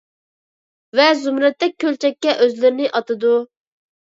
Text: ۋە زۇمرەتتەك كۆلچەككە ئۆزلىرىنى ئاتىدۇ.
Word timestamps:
ۋە 0.99 1.05
زۇمرەتتەك 1.25 1.75
كۆلچەككە 1.85 2.35
ئۆزلىرىنى 2.41 2.91
ئاتىدۇ. 2.95 3.37